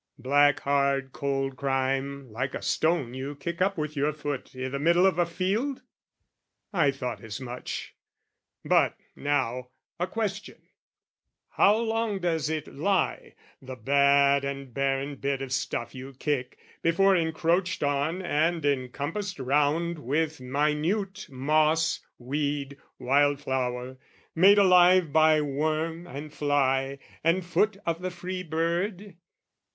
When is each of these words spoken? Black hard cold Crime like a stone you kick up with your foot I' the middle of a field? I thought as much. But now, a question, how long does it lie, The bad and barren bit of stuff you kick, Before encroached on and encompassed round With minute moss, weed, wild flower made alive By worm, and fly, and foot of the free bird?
Black 0.17 0.61
hard 0.61 1.13
cold 1.13 1.55
Crime 1.55 2.27
like 2.31 2.55
a 2.55 2.61
stone 2.63 3.13
you 3.13 3.35
kick 3.35 3.61
up 3.61 3.77
with 3.77 3.95
your 3.95 4.11
foot 4.11 4.49
I' 4.55 4.67
the 4.67 4.79
middle 4.79 5.05
of 5.05 5.19
a 5.19 5.27
field? 5.27 5.83
I 6.73 6.89
thought 6.89 7.23
as 7.23 7.39
much. 7.39 7.93
But 8.65 8.95
now, 9.15 9.69
a 9.99 10.07
question, 10.07 10.59
how 11.49 11.77
long 11.77 12.17
does 12.17 12.49
it 12.49 12.67
lie, 12.73 13.35
The 13.61 13.75
bad 13.75 14.43
and 14.43 14.73
barren 14.73 15.17
bit 15.17 15.39
of 15.39 15.51
stuff 15.53 15.93
you 15.93 16.13
kick, 16.15 16.57
Before 16.81 17.15
encroached 17.15 17.83
on 17.83 18.23
and 18.23 18.65
encompassed 18.65 19.37
round 19.37 19.99
With 19.99 20.41
minute 20.41 21.27
moss, 21.29 21.99
weed, 22.17 22.79
wild 22.97 23.39
flower 23.39 23.99
made 24.33 24.57
alive 24.57 25.13
By 25.13 25.41
worm, 25.41 26.07
and 26.07 26.33
fly, 26.33 26.97
and 27.23 27.45
foot 27.45 27.77
of 27.85 28.01
the 28.01 28.09
free 28.09 28.41
bird? 28.41 29.15